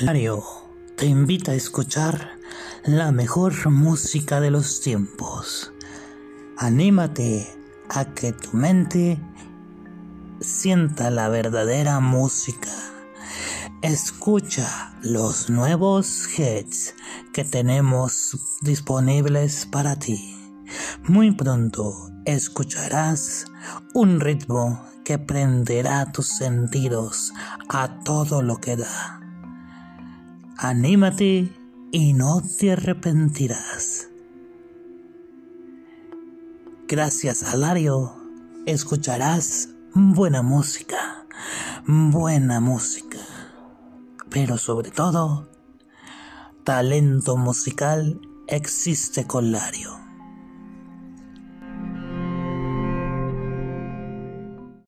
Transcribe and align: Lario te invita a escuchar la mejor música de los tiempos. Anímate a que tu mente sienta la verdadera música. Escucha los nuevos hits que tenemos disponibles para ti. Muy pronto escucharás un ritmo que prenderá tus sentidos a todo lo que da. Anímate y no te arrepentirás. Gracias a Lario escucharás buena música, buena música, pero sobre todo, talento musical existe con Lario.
Lario 0.00 0.42
te 0.96 1.04
invita 1.04 1.52
a 1.52 1.54
escuchar 1.54 2.38
la 2.84 3.12
mejor 3.12 3.68
música 3.68 4.40
de 4.40 4.50
los 4.50 4.80
tiempos. 4.80 5.70
Anímate 6.56 7.46
a 7.90 8.06
que 8.06 8.32
tu 8.32 8.56
mente 8.56 9.20
sienta 10.40 11.10
la 11.10 11.28
verdadera 11.28 12.00
música. 12.00 12.70
Escucha 13.82 14.94
los 15.02 15.50
nuevos 15.50 16.26
hits 16.38 16.94
que 17.34 17.44
tenemos 17.44 18.36
disponibles 18.62 19.66
para 19.66 19.96
ti. 19.96 20.36
Muy 21.06 21.32
pronto 21.32 22.10
escucharás 22.24 23.44
un 23.92 24.20
ritmo 24.20 24.82
que 25.04 25.18
prenderá 25.18 26.10
tus 26.12 26.28
sentidos 26.28 27.32
a 27.68 28.00
todo 28.00 28.40
lo 28.40 28.56
que 28.56 28.76
da. 28.76 29.21
Anímate 30.58 31.50
y 31.90 32.12
no 32.12 32.42
te 32.58 32.72
arrepentirás. 32.72 34.08
Gracias 36.86 37.42
a 37.42 37.56
Lario 37.56 38.22
escucharás 38.66 39.70
buena 39.94 40.42
música, 40.42 41.26
buena 41.86 42.60
música, 42.60 43.18
pero 44.30 44.56
sobre 44.56 44.90
todo, 44.90 45.48
talento 46.64 47.36
musical 47.36 48.20
existe 48.46 49.26
con 49.26 49.50
Lario. 49.52 50.01